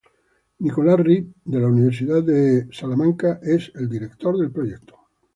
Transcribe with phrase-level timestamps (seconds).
[0.57, 4.95] Nicholas Reeves de la Universidad de Durham es el director del proyecto.